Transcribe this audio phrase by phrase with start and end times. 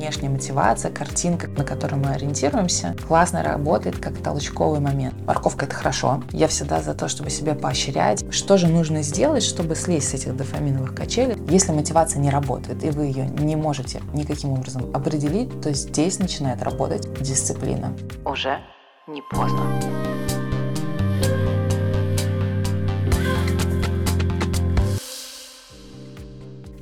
[0.00, 5.14] внешняя мотивация, картинка, на которую мы ориентируемся, классно работает как толчковый момент.
[5.26, 6.22] Морковка– это хорошо.
[6.30, 8.24] Я всегда за то, чтобы себя поощрять.
[8.32, 11.36] Что же нужно сделать, чтобы слезть с этих дофаминовых качелей?
[11.50, 16.62] Если мотивация не работает, и вы ее не можете никаким образом определить, то здесь начинает
[16.62, 17.94] работать дисциплина.
[18.24, 18.58] Уже
[19.06, 20.09] не поздно.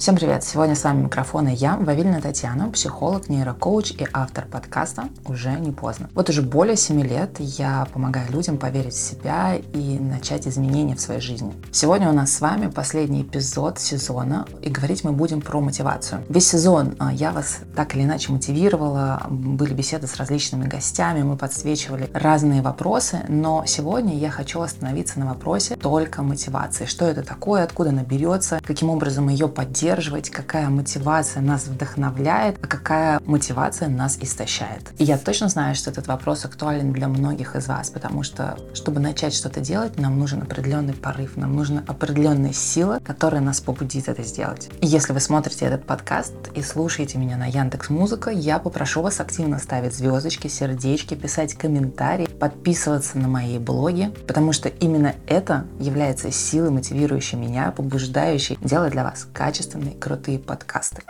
[0.09, 0.43] Всем привет!
[0.43, 5.71] Сегодня с вами микрофон и я, Вавильна Татьяна, психолог, нейрокоуч и автор подкаста «Уже не
[5.71, 6.09] поздно».
[6.15, 11.01] Вот уже более 7 лет я помогаю людям поверить в себя и начать изменения в
[11.03, 11.53] своей жизни.
[11.73, 16.25] Сегодня у нас с вами последний эпизод сезона, и говорить мы будем про мотивацию.
[16.31, 21.37] Весь сезон а, я вас так или иначе мотивировала, были беседы с различными гостями, мы
[21.37, 26.87] подсвечивали разные вопросы, но сегодня я хочу остановиться на вопросе только мотивации.
[26.87, 32.57] Что это такое, откуда она берется, каким образом ее поддерживать, поддерживать, какая мотивация нас вдохновляет,
[32.63, 34.93] а какая мотивация нас истощает.
[34.99, 39.01] И я точно знаю, что этот вопрос актуален для многих из вас, потому что, чтобы
[39.01, 44.23] начать что-то делать, нам нужен определенный порыв, нам нужна определенная сила, которая нас побудит это
[44.23, 44.71] сделать.
[44.81, 49.19] И если вы смотрите этот подкаст и слушаете меня на Яндекс Музыка, я попрошу вас
[49.19, 56.31] активно ставить звездочки, сердечки, писать комментарии, подписываться на мои блоги, потому что именно это является
[56.31, 61.03] силой, мотивирующей меня, побуждающей делать для вас качественные, крутые подкасты.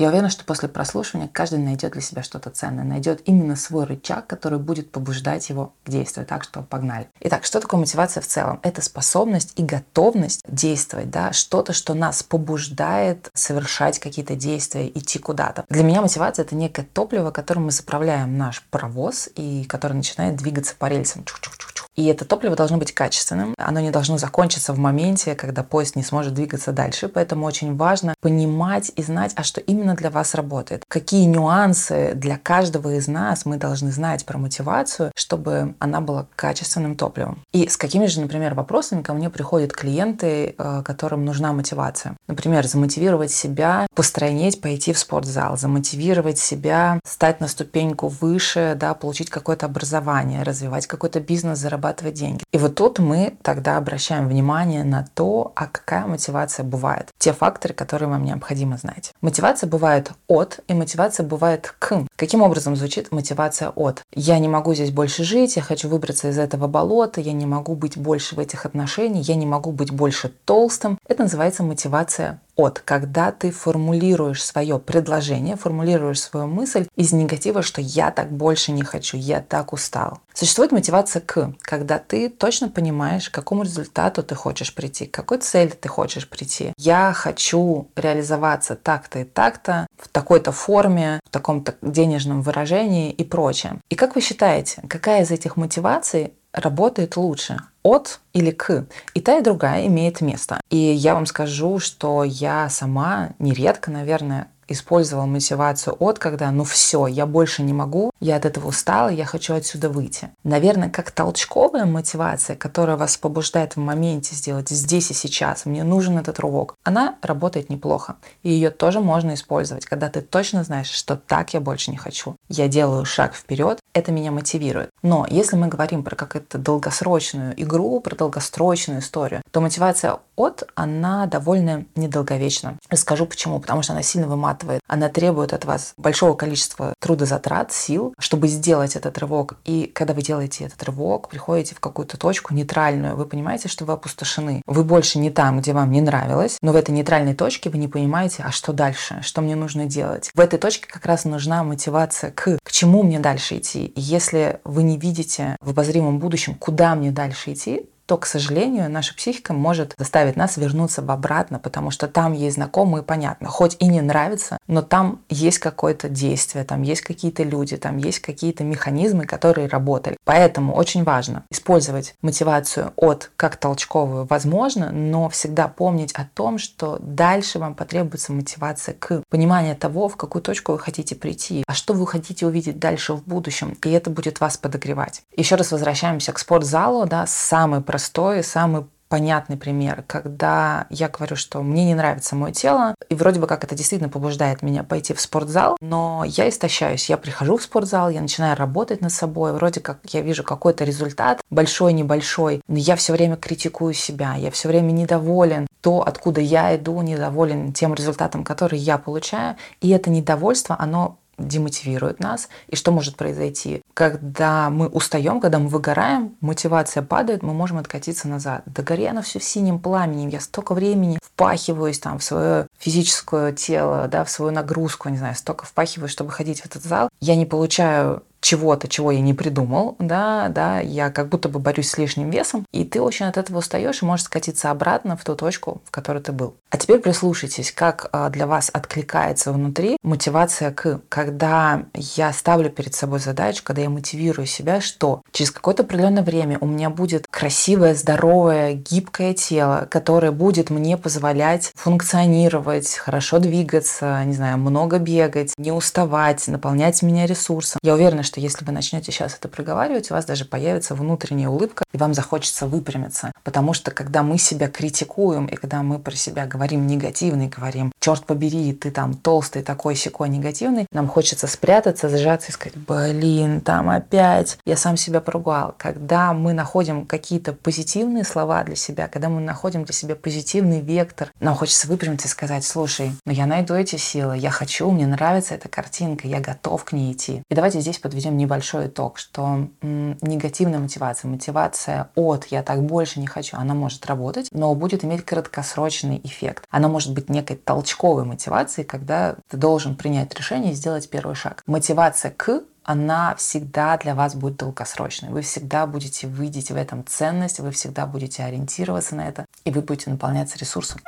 [0.00, 4.26] Я уверена, что после прослушивания каждый найдет для себя что-то ценное, найдет именно свой рычаг,
[4.26, 6.24] который будет побуждать его к действию.
[6.24, 7.10] Так что погнали.
[7.20, 8.60] Итак, что такое мотивация в целом?
[8.62, 15.66] Это способность и готовность действовать, да, что-то, что нас побуждает совершать какие-то действия, идти куда-то.
[15.68, 20.74] Для меня мотивация— это некое топливо, которым мы заправляем наш паровоз и который начинает двигаться
[20.78, 21.24] по рельсам.
[21.24, 21.69] Чух-чух-чух-чух.
[21.96, 23.54] И это топливо должно быть качественным.
[23.58, 27.08] Оно не должно закончиться в моменте, когда поезд не сможет двигаться дальше.
[27.08, 30.84] Поэтому очень важно понимать и знать, а что именно для вас работает.
[30.88, 36.96] Какие нюансы для каждого из нас мы должны знать про мотивацию, чтобы она была качественным
[36.96, 37.42] топливом.
[37.52, 42.16] И с какими же, например, вопросами ко мне приходят клиенты, э, которым нужна мотивация.
[42.28, 49.30] Например, замотивировать себя, постройнеть, пойти в спортзал, замотивировать себя, стать на ступеньку выше, да, получить
[49.30, 52.44] какое-то образование, развивать какой-то бизнес, зарабатывать зарабатывать деньги.
[52.52, 57.08] И вот тут мы тогда обращаем внимание на то, а какая мотивация бывает.
[57.18, 59.12] Те факторы, которые вам необходимо знать.
[59.20, 62.04] Мотивация бывает от, и мотивация бывает к.
[62.16, 64.02] Каким образом звучит мотивация от?
[64.14, 67.74] Я не могу здесь больше жить, я хочу выбраться из этого болота, я не могу
[67.74, 70.98] быть больше в этих отношениях, я не могу быть больше толстым.
[71.08, 77.80] Это называется мотивация от, когда ты формулируешь свое предложение, формулируешь свою мысль из негатива, что
[77.80, 80.20] я так больше не хочу, я так устал.
[80.34, 85.38] Существует мотивация к, когда ты точно понимаешь, к какому результату ты хочешь прийти, к какой
[85.38, 86.72] цели ты хочешь прийти.
[86.78, 93.80] Я хочу реализоваться так-то и так-то, в такой-то форме, в таком-то денежном выражении и прочее.
[93.90, 97.58] И как вы считаете, какая из этих мотиваций работает лучше?
[97.82, 98.86] От или к.
[99.14, 100.60] И та, и другая имеет место.
[100.70, 107.06] И я вам скажу, что я сама нередко, наверное, использовал мотивацию от, когда ну все,
[107.06, 110.30] я больше не могу, я от этого устала, я хочу отсюда выйти.
[110.44, 116.18] Наверное, как толчковая мотивация, которая вас побуждает в моменте сделать здесь и сейчас, мне нужен
[116.18, 118.16] этот рывок, она работает неплохо.
[118.42, 122.36] И ее тоже можно использовать, когда ты точно знаешь, что так я больше не хочу.
[122.48, 124.90] Я делаю шаг вперед, это меня мотивирует.
[125.02, 131.26] Но если мы говорим про какую-то долгосрочную игру, про долгосрочную историю, то мотивация от, она
[131.26, 132.78] довольно недолговечна.
[132.94, 133.60] Скажу почему.
[133.60, 134.59] Потому что она сильно выматывает.
[134.86, 139.56] Она требует от вас большого количества трудозатрат, сил, чтобы сделать этот рывок.
[139.64, 143.92] И когда вы делаете этот рывок, приходите в какую-то точку нейтральную, вы понимаете, что вы
[143.94, 144.62] опустошены.
[144.66, 147.88] Вы больше не там, где вам не нравилось, но в этой нейтральной точке вы не
[147.88, 150.30] понимаете, а что дальше, что мне нужно делать.
[150.34, 153.92] В этой точке как раз нужна мотивация к, к чему мне дальше идти.
[153.96, 159.14] Если вы не видите в обозримом будущем, куда мне дальше идти, то, к сожалению, наша
[159.14, 163.86] психика может заставить нас вернуться в обратно, потому что там есть знакомые, понятно, хоть и
[163.86, 169.26] не нравится, но там есть какое-то действие, там есть какие-то люди, там есть какие-то механизмы,
[169.26, 170.16] которые работали.
[170.24, 176.98] Поэтому очень важно использовать мотивацию от как толчковую возможно, но всегда помнить о том, что
[177.00, 181.94] дальше вам потребуется мотивация к пониманию того, в какую точку вы хотите прийти, а что
[181.94, 185.22] вы хотите увидеть дальше в будущем, и это будет вас подогревать.
[185.36, 191.36] Еще раз возвращаемся к спортзалу, да, самый простой простой, самый понятный пример, когда я говорю,
[191.36, 195.12] что мне не нравится мое тело, и вроде бы как это действительно побуждает меня пойти
[195.12, 197.10] в спортзал, но я истощаюсь.
[197.10, 201.42] Я прихожу в спортзал, я начинаю работать над собой, вроде как я вижу какой-то результат,
[201.50, 206.74] большой, небольшой, но я все время критикую себя, я все время недоволен то, откуда я
[206.74, 212.48] иду, недоволен тем результатом, который я получаю, и это недовольство, оно демотивирует нас.
[212.68, 213.82] И что может произойти?
[213.94, 218.62] Когда мы устаем, когда мы выгораем, мотивация падает, мы можем откатиться назад.
[218.66, 220.28] Да гори оно все синим пламенем.
[220.28, 225.34] Я столько времени впахиваюсь там в свое физическое тело, да, в свою нагрузку, не знаю,
[225.34, 227.08] столько впахиваюсь, чтобы ходить в этот зал.
[227.20, 231.90] Я не получаю чего-то, чего я не придумал, да, да, я как будто бы борюсь
[231.90, 235.36] с лишним весом, и ты очень от этого устаешь и можешь скатиться обратно в ту
[235.36, 236.54] точку, в которой ты был.
[236.70, 242.94] А теперь прислушайтесь, как а, для вас откликается внутри мотивация к, когда я ставлю перед
[242.94, 247.94] собой задачу, когда я мотивирую себя, что через какое-то определенное время у меня будет красивое,
[247.94, 255.72] здоровое, гибкое тело, которое будет мне позволять функционировать, хорошо двигаться, не знаю, много бегать, не
[255.72, 257.78] уставать, наполнять меня ресурсом.
[257.82, 261.82] Я уверена, что если вы начнете сейчас это проговаривать, у вас даже появится внутренняя улыбка,
[261.92, 263.32] и вам захочется выпрямиться.
[263.42, 267.90] Потому что когда мы себя критикуем, и когда мы про себя говорим негативно, и говорим,
[268.00, 273.60] черт побери, ты там толстый, такой секой негативный, нам хочется спрятаться, зажаться и сказать, блин,
[273.60, 275.74] там опять, я сам себя поругал.
[275.78, 281.30] Когда мы находим какие-то позитивные слова для себя, когда мы находим для себя позитивный вектор,
[281.40, 285.54] нам хочется выпрямиться и сказать, слушай, ну я найду эти силы, я хочу, мне нравится
[285.54, 287.42] эта картинка, я готов к ней идти.
[287.48, 293.20] И давайте здесь подведем небольшой итог, что м, негативная мотивация, мотивация от «я так больше
[293.20, 296.64] не хочу», она может работать, но будет иметь краткосрочный эффект.
[296.70, 297.56] Она может быть некой
[297.90, 301.62] толчковой мотивацией, когда ты должен принять решение и сделать первый шаг.
[301.66, 305.28] Мотивация к она всегда для вас будет долгосрочной.
[305.28, 309.82] Вы всегда будете видеть в этом ценность, вы всегда будете ориентироваться на это, и вы
[309.82, 311.00] будете наполняться ресурсом.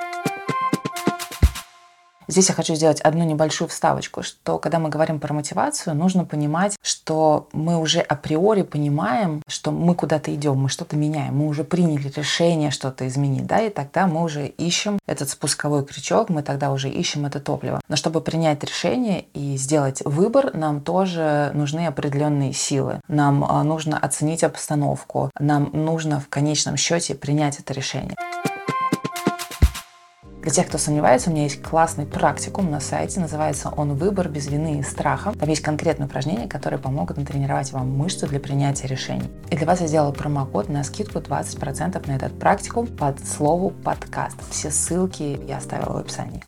[2.29, 6.77] Здесь я хочу сделать одну небольшую вставочку, что когда мы говорим про мотивацию, нужно понимать,
[6.83, 12.09] что мы уже априори понимаем, что мы куда-то идем, мы что-то меняем, мы уже приняли
[12.15, 16.89] решение что-то изменить, да, и тогда мы уже ищем этот спусковой крючок, мы тогда уже
[16.89, 17.81] ищем это топливо.
[17.89, 23.01] Но чтобы принять решение и сделать выбор, нам тоже нужны определенные силы.
[23.09, 28.15] Нам а, нужно оценить обстановку, нам нужно в конечном счете принять это решение.
[30.43, 34.49] Для тех, кто сомневается, у меня есть классный практикум на сайте, называется он «Выбор без
[34.49, 35.33] вины и страха».
[35.39, 39.31] Там есть конкретные упражнения, которые помогут натренировать вам мышцу для принятия решений.
[39.51, 44.37] И для вас я сделала промокод на скидку 20% на этот практикум под слову «подкаст».
[44.51, 46.43] Все ссылки я оставила в описании.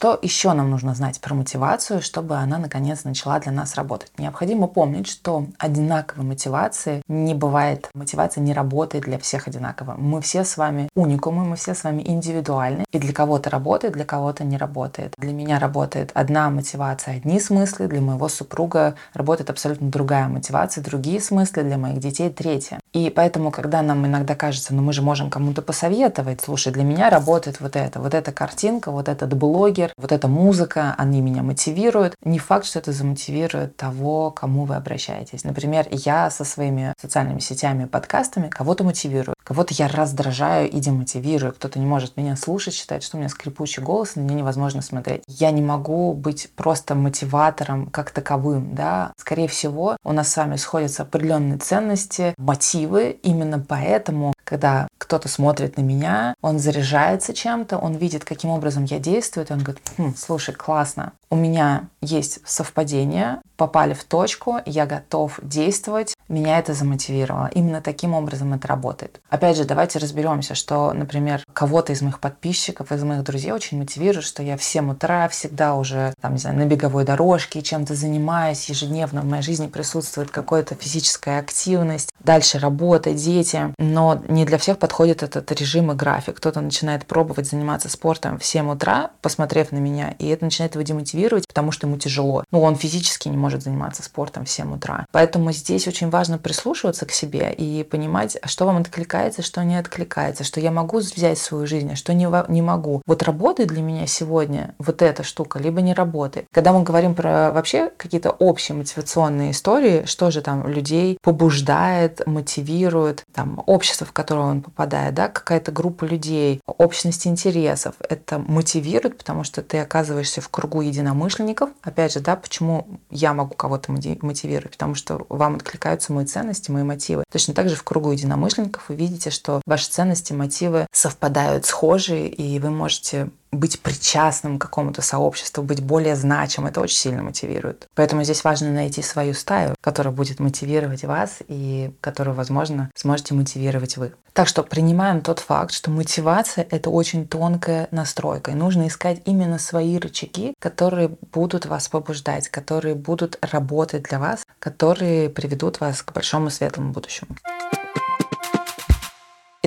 [0.00, 4.10] Что еще нам нужно знать про мотивацию, чтобы она наконец начала для нас работать?
[4.16, 7.90] Необходимо помнить, что одинаковой мотивации не бывает.
[7.92, 9.96] Мотивация не работает для всех одинаково.
[9.98, 12.86] Мы все с вами уникумы, мы все с вами индивидуальны.
[12.92, 15.12] И для кого-то работает, для кого-то не работает.
[15.18, 17.86] Для меня работает одна мотивация, одни смыслы.
[17.86, 21.64] Для моего супруга работает абсолютно другая мотивация, другие смыслы.
[21.64, 22.80] Для моих детей третья.
[22.94, 27.10] И поэтому, когда нам иногда кажется, ну мы же можем кому-то посоветовать, слушай, для меня
[27.10, 32.14] работает вот это, вот эта картинка, вот этот блогер, вот эта музыка, они меня мотивируют.
[32.22, 35.44] Не факт, что это замотивирует того, кому вы обращаетесь.
[35.44, 41.80] Например, я со своими социальными сетями, подкастами кого-то мотивирую, кого-то я раздражаю и демотивирую, кто-то
[41.80, 45.24] не может меня слушать, считает, что у меня скрипучий голос, на меня невозможно смотреть.
[45.26, 49.12] Я не могу быть просто мотиватором как таковым, да.
[49.16, 53.18] Скорее всего, у нас с вами сходятся определенные ценности, мотивы.
[53.24, 59.00] Именно поэтому, когда кто-то смотрит на меня, он заряжается чем-то, он видит, каким образом я
[59.00, 64.86] действую, и он говорит, хм, слушай, классно, у меня есть совпадение, попали в точку, я
[64.86, 67.50] готов действовать, меня это замотивировало.
[67.54, 69.20] Именно таким образом это работает.
[69.40, 74.26] Опять же, давайте разберемся, что, например, кого-то из моих подписчиков, из моих друзей очень мотивирует,
[74.26, 78.68] что я в 7 утра всегда уже, там, не знаю, на беговой дорожке, чем-то занимаюсь,
[78.68, 84.78] ежедневно в моей жизни присутствует какая-то физическая активность, дальше работа, дети, но не для всех
[84.78, 86.36] подходит этот режим и график.
[86.36, 90.82] Кто-то начинает пробовать заниматься спортом в 7 утра, посмотрев на меня, и это начинает его
[90.82, 92.44] демотивировать, потому что ему тяжело.
[92.50, 95.06] Ну, он физически не может заниматься спортом в 7 утра.
[95.12, 100.44] Поэтому здесь очень важно прислушиваться к себе и понимать, что вам откликается, что не откликается,
[100.44, 103.02] что я могу взять свою жизнь, а что не, не могу.
[103.06, 106.46] Вот работает для меня сегодня вот эта штука, либо не работает.
[106.52, 113.24] Когда мы говорим про вообще какие-то общие мотивационные истории, что же там людей побуждает, мотивирует,
[113.32, 119.44] там общество, в которое он попадает, да, какая-то группа людей, общность интересов, это мотивирует, потому
[119.44, 121.70] что ты оказываешься в кругу единомышленников.
[121.82, 124.72] Опять же, да, почему я могу кого-то мотивировать?
[124.72, 127.24] Потому что вам откликаются мои ценности, мои мотивы.
[127.30, 132.58] Точно так же в кругу единомышленников вы видите, что ваши ценности, мотивы совпадают, схожи, и
[132.58, 137.88] вы можете быть причастным к какому-то сообществу, быть более значимым, это очень сильно мотивирует.
[137.94, 143.96] Поэтому здесь важно найти свою стаю, которая будет мотивировать вас и которую, возможно, сможете мотивировать
[143.96, 144.12] вы.
[144.32, 148.52] Так что принимаем тот факт, что мотивация— это очень тонкая настройка.
[148.52, 154.44] И нужно искать именно свои рычаги, которые будут вас побуждать, которые будут работать для вас,
[154.60, 157.36] которые приведут вас к большому светлому будущему.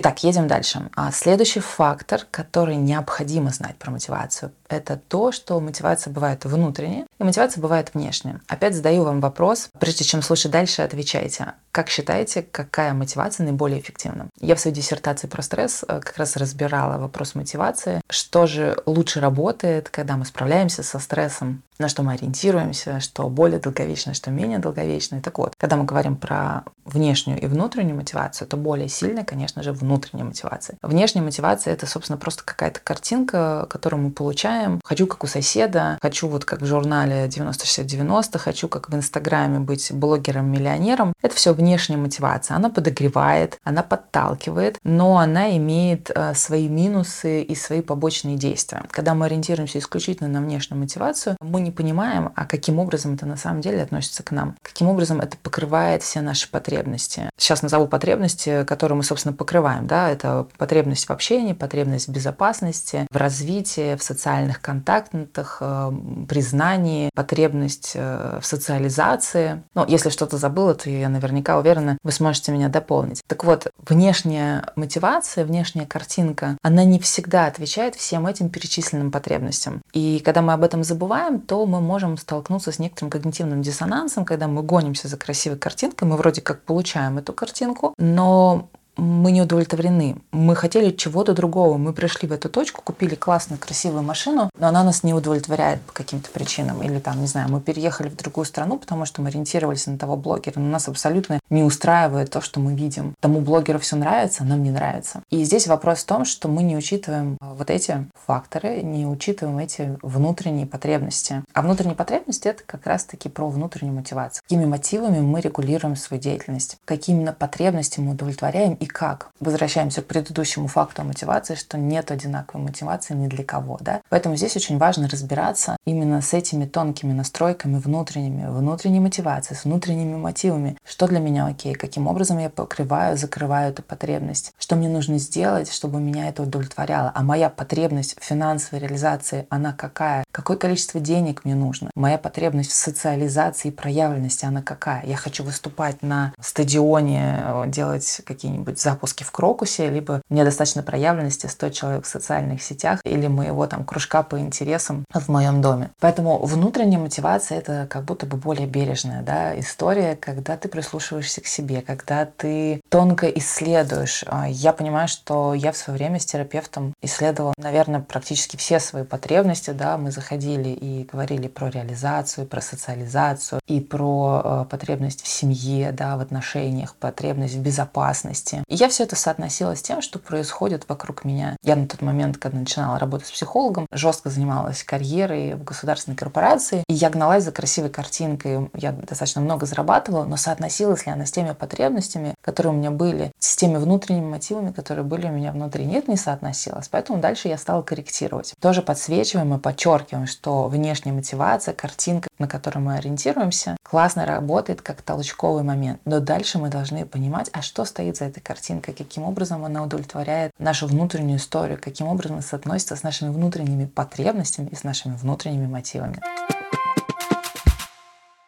[0.03, 0.89] Итак, едем дальше.
[0.97, 7.23] А следующий фактор, который необходимо знать про мотивацию, это то, что мотивация бывает внутренняя и
[7.23, 8.41] мотивация бывает внешняя.
[8.49, 11.53] Опять задаю вам вопрос, прежде чем слушать дальше, отвечайте.
[11.71, 14.27] Как считаете, какая мотивация наиболее эффективна?
[14.41, 18.01] Я в своей диссертации про стресс э, как раз разбирала вопрос мотивации.
[18.09, 23.59] Что же лучше работает, когда мы справляемся со стрессом, на что мы ориентируемся, что более
[23.59, 25.21] долговечно, что менее долговечно.
[25.21, 29.71] Так вот, когда мы говорим про внешнюю и внутреннюю мотивацию, то более сильная, конечно же,
[29.71, 30.77] внутренняя мотивация.
[30.81, 34.79] Внешняя мотивация— это, собственно, просто какая-то картинка, которую мы получаем.
[34.83, 39.91] Хочу, как у соседа, хочу вот как в журнале 90-60-90, хочу, как в Инстаграме, быть
[39.91, 41.13] блогером-миллионером.
[41.21, 42.55] Это все внешняя мотивация.
[42.57, 48.83] Она подогревает, она подталкивает, но она имеет э, свои минусы и свои побочные действия.
[48.91, 53.37] Когда мы ориентируемся исключительно на внешнюю мотивацию, мы не понимаем, а каким образом это на
[53.37, 57.29] самом деле относится к нам, каким образом это покрывает все наши потребности.
[57.37, 59.87] Сейчас назову потребности, которые мы, собственно, покрываем.
[59.87, 60.09] Да?
[60.09, 65.91] Это потребность в общении, потребность в безопасности, в развитии, в социальных контактах, э,
[66.27, 69.63] признании, потребность э, в социализации.
[69.73, 73.21] Но если что-то забыла, то я наверняка уверена, вы сможете меня дополнить.
[73.27, 79.81] Так вот, внешняя мотивация, внешняя картинка, она не всегда отвечает всем этим перечисленным потребностям.
[79.93, 84.47] И когда мы об этом забываем, то мы можем столкнуться с некоторым когнитивным диссонансом, когда
[84.47, 90.17] мы гонимся за красивой картинкой, мы вроде как получаем эту картинку, но мы не удовлетворены.
[90.31, 91.77] Мы хотели чего-то другого.
[91.77, 95.93] Мы пришли в эту точку, купили классную, красивую машину, но она нас не удовлетворяет по
[95.93, 96.83] каким-то причинам.
[96.83, 100.15] Или там, не знаю, мы переехали в другую страну, потому что мы ориентировались на того
[100.15, 103.13] блогера, но нас абсолютно не устраивает то, что мы видим.
[103.19, 105.21] Тому блогеру все нравится, а нам не нравится.
[105.29, 109.97] И здесь вопрос в том, что мы не учитываем вот эти факторы, не учитываем эти
[110.01, 111.43] внутренние потребности.
[111.53, 114.43] А внутренние потребности— это как раз-таки про внутреннюю мотивацию.
[114.43, 119.29] Какими мотивами мы регулируем свою деятельность, какие именно потребности мы удовлетворяем и как.
[119.39, 123.77] Возвращаемся к предыдущему факту мотивации, что нет одинаковой мотивации ни для кого.
[123.81, 124.01] Да?
[124.09, 130.15] Поэтому здесь очень важно разбираться именно с этими тонкими настройками внутренними, внутренней мотивацией, с внутренними
[130.15, 130.77] мотивами.
[130.85, 135.71] Что для меня окей, каким образом я покрываю, закрываю эту потребность, что мне нужно сделать,
[135.71, 137.11] чтобы меня это удовлетворяло.
[137.15, 140.23] А моя потребность в финансовой реализации, она какая?
[140.31, 141.89] Какое количество денег мне нужно?
[141.95, 145.05] Моя потребность в социализации и проявленности, она какая?
[145.05, 150.81] Я хочу выступать на стадионе, э, делать какие-нибудь быть запуски в Крокусе, либо мне достаточно
[150.81, 155.91] проявленности 100 человек в социальных сетях или моего там кружка по интересам в моем доме.
[155.99, 161.45] Поэтому внутренняя мотивация— это как будто бы более бережная да, история, когда ты прислушиваешься к
[161.45, 164.23] себе, когда ты тонко исследуешь.
[164.27, 169.03] А, я понимаю, что я в свое время с терапевтом исследовала, наверное, практически все свои
[169.03, 169.69] потребности.
[169.69, 169.97] Да?
[169.97, 176.17] Мы заходили и говорили про реализацию, про социализацию и про э, потребность в семье, да,
[176.17, 181.25] в отношениях, потребность в безопасности, и я все это соотносила с тем, что происходит вокруг
[181.25, 181.57] меня.
[181.63, 186.83] Я на тот момент, когда начинала работать с психологом, жестко занималась карьерой в государственной корпорации,
[186.87, 188.69] и я гналась за красивой картинкой.
[188.73, 193.31] Я достаточно много зарабатывала, но соотносилась ли она с теми потребностями, которые у меня были,
[193.39, 195.85] с теми внутренними мотивами, которые были у меня внутри?
[195.85, 196.87] Нет, не соотносилась.
[196.87, 198.53] Поэтому дальше я стала корректировать.
[198.59, 205.01] Тоже подсвечиваем и подчеркиваем, что внешняя мотивация, картинка, на которую мы ориентируемся, классно работает как
[205.01, 205.99] толчковый момент.
[206.05, 209.81] Но дальше мы должны понимать, а что стоит за этой картинкой картинка, каким образом она
[209.81, 215.15] удовлетворяет нашу внутреннюю историю, каким образом она соотносится с нашими внутренними потребностями и с нашими
[215.15, 216.19] внутренними мотивами.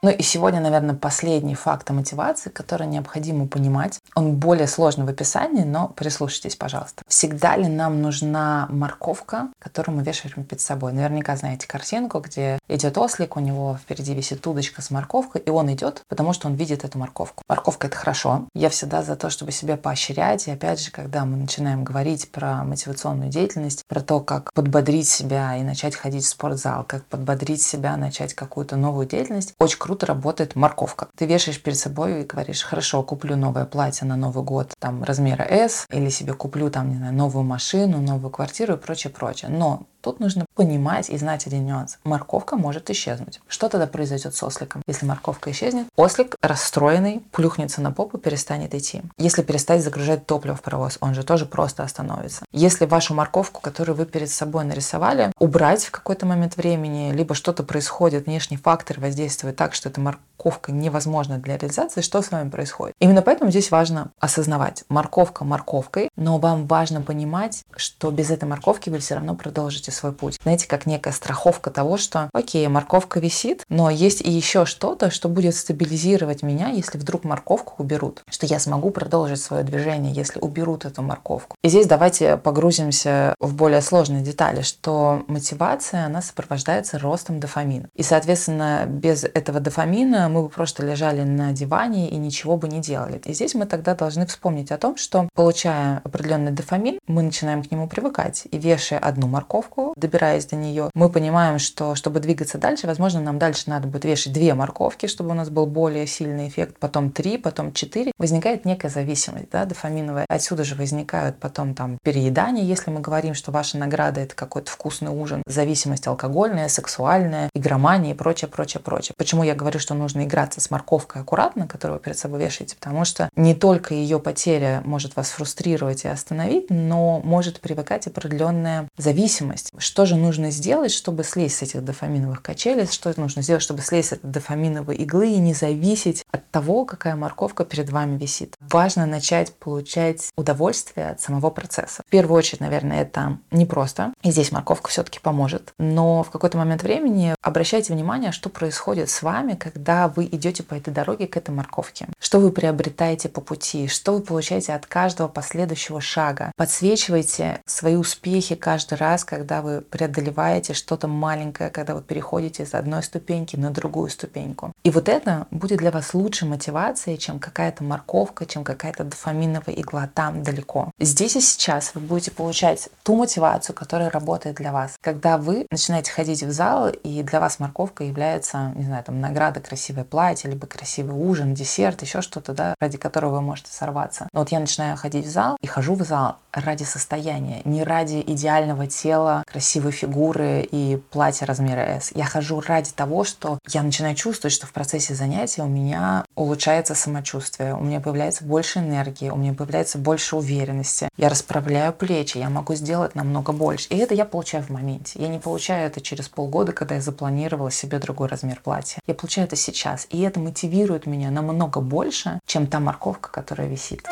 [0.05, 3.99] Ну и сегодня, наверное, последний факт о мотивации, который необходимо понимать.
[4.13, 7.01] Он более сложный в описании, но прислушайтесь, пожалуйста.
[7.07, 10.93] Всегда ли нам нужна морковка, которую мы вешаем перед собой?
[10.93, 15.73] Наверняка знаете картинку, где идет ослик, у него впереди висит удочка с морковкой, и он
[15.73, 17.41] идет, потому что он видит эту морковку.
[17.49, 18.47] Морковка— это хорошо.
[18.53, 20.47] Я всегда за то, чтобы себя поощрять.
[20.47, 25.57] И опять же, когда мы начинаем говорить про мотивационную деятельность, про то, как подбодрить себя
[25.57, 30.07] и начать ходить в спортзал, как подбодрить себя, начать какую-то новую деятельность, очень круто круто
[30.07, 31.07] работает морковка.
[31.15, 35.43] Ты вешаешь перед собой и говоришь, хорошо, куплю новое платье на Новый год, там, размера
[35.43, 39.49] S, или себе куплю, там, не знаю, новую машину, новую квартиру и прочее, прочее.
[39.49, 41.97] Но Тут нужно понимать и знать один нюанс.
[42.03, 43.41] Морковка может исчезнуть.
[43.47, 44.83] Что тогда произойдет с осликом?
[44.85, 49.01] Если морковка исчезнет, ослик расстроенный плюхнется на попу, перестанет идти.
[49.17, 52.45] Если перестать загружать топливо в паровоз, он же тоже просто остановится.
[52.51, 57.63] Если вашу морковку, которую вы перед собой нарисовали, убрать в какой-то момент времени, либо что-то
[57.63, 62.93] происходит, внешний фактор воздействует так, что эта морковка невозможна для реализации, что с вами происходит?
[62.99, 64.83] Именно поэтому здесь важно осознавать.
[64.87, 70.11] Морковка морковкой, но вам важно понимать, что без этой морковки вы все равно продолжите свой
[70.11, 70.37] путь.
[70.43, 75.29] Знаете, как некая страховка того, что, окей, морковка висит, но есть и еще что-то, что
[75.29, 80.85] будет стабилизировать меня, если вдруг морковку уберут, что я смогу продолжить свое движение, если уберут
[80.85, 81.55] эту морковку.
[81.63, 87.87] И здесь давайте погрузимся в более сложные детали, что мотивация, она сопровождается ростом дофамина.
[87.95, 92.79] И, соответственно, без этого дофамина мы бы просто лежали на диване и ничего бы не
[92.79, 93.21] делали.
[93.25, 97.71] И здесь мы тогда должны вспомнить о том, что, получая определенный дофамин, мы начинаем к
[97.71, 98.47] нему привыкать.
[98.51, 103.39] И вешая одну морковку, добираясь до нее, мы понимаем, что чтобы двигаться дальше, возможно, нам
[103.39, 107.37] дальше надо будет вешать две морковки, чтобы у нас был более сильный эффект, потом три,
[107.37, 108.11] потом четыре.
[108.17, 110.25] Возникает некая зависимость да, дофаминовая.
[110.29, 115.11] Отсюда же возникают потом там переедания, если мы говорим, что ваша награда это какой-то вкусный
[115.11, 119.13] ужин, зависимость алкогольная, сексуальная, игромания и прочее, прочее, прочее.
[119.17, 122.75] Почему я говорю, что нужно играться с морковкой аккуратно, которую вы перед собой вешаете?
[122.75, 128.87] Потому что не только ее потеря может вас фрустрировать и остановить, но может привыкать определенная
[128.97, 129.71] зависимость.
[129.77, 132.87] Что же нужно сделать, чтобы слезть с этих дофаминовых качелей?
[132.87, 137.65] Что нужно сделать, чтобы слезть этой дофаминовой иглы и не зависеть от того, какая морковка
[137.65, 138.55] перед вами висит?
[138.59, 142.03] Важно начать получать удовольствие от самого процесса.
[142.07, 144.13] В первую очередь, наверное, это непросто.
[144.21, 145.73] И здесь морковка все-таки поможет.
[145.77, 150.75] Но в какой-то момент времени обращайте внимание, что происходит с вами, когда вы идете по
[150.75, 152.07] этой дороге к этой морковке.
[152.19, 156.51] Что вы приобретаете по пути, что вы получаете от каждого последующего шага.
[156.55, 163.03] Подсвечивайте свои успехи каждый раз, когда вы преодолеваете что-то маленькое, когда вы переходите с одной
[163.03, 164.71] ступеньки на другую ступеньку.
[164.83, 170.09] И вот это будет для вас лучшей мотивацией, чем какая-то морковка, чем какая-то дофаминовая игла
[170.13, 170.91] там далеко.
[170.99, 174.95] Здесь и сейчас вы будете получать ту мотивацию, которая работает для вас.
[175.01, 179.59] Когда вы начинаете ходить в зал, и для вас морковка является, не знаю, там награда,
[179.59, 184.27] красивое платье, либо красивый ужин, десерт, еще что-то, да, ради которого вы можете сорваться.
[184.33, 188.23] Но вот я начинаю ходить в зал и хожу в зал ради состояния, не ради
[188.25, 192.11] идеального тела, красивой фигуры и платья размера S.
[192.15, 196.95] Я хожу ради того, что я начинаю чувствовать, что в процессе занятия у меня улучшается
[196.95, 201.09] самочувствие, у меня появляется больше энергии, у меня появляется больше уверенности.
[201.17, 203.87] Я расправляю плечи, я могу сделать намного больше.
[203.89, 205.19] И это я получаю в моменте.
[205.21, 208.99] Я не получаю это через полгода, когда я запланировала себе другой размер платья.
[209.07, 210.07] Я получаю это сейчас.
[210.09, 214.03] И это мотивирует меня намного больше, чем та морковка, которая висит.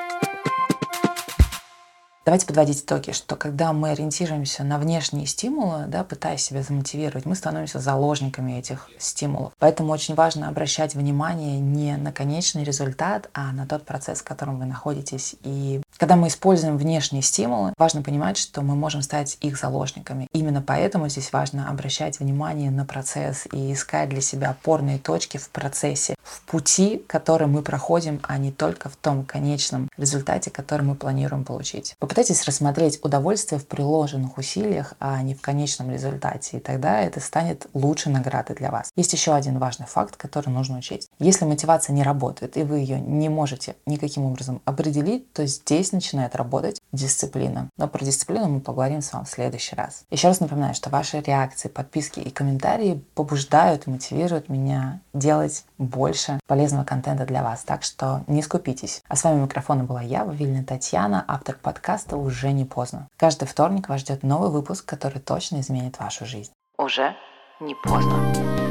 [2.25, 7.35] Давайте подводить итоги, что когда мы ориентируемся на внешние стимулы, да, пытаясь себя замотивировать, мы
[7.35, 9.51] становимся заложниками этих стимулов.
[9.59, 14.57] Поэтому очень важно обращать внимание не на конечный результат, а на тот процесс, в котором
[14.57, 15.35] вы находитесь.
[15.43, 20.29] И когда мы используем внешние стимулы, важно понимать, что мы можем стать их заложниками.
[20.31, 25.49] Именно поэтому здесь важно обращать внимание на процесс и искать для себя опорные точки в
[25.49, 30.95] процессе, в пути, который мы проходим, а не только в том конечном результате, который мы
[30.95, 31.95] планируем получить.
[31.99, 37.67] Попытайтесь рассмотреть удовольствие в приложенных усилиях, а не в конечном результате, и тогда это станет
[37.73, 38.89] лучшей наградой для вас.
[38.95, 41.09] Есть еще один важный факт, который нужно учесть.
[41.19, 46.35] Если мотивация не работает, и вы ее не можете никаким образом определить, то здесь начинает
[46.35, 47.69] работать дисциплина.
[47.77, 50.03] Но про дисциплину мы поговорим с вами в следующий раз.
[50.09, 56.39] Еще раз напоминаю, что ваши реакции, подписки и комментарии побуждают и мотивируют меня делать больше
[56.47, 57.63] полезного контента для вас.
[57.63, 59.01] Так что не скупитесь.
[59.07, 63.07] А с вами микрофона была я, Вавильна Татьяна, автор подкаста «Уже не поздно».
[63.17, 66.51] Каждый вторник вас ждет новый выпуск, который точно изменит вашу жизнь.
[66.77, 67.15] Уже
[67.59, 68.62] не поздно.